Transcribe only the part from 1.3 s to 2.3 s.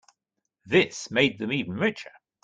them even richer.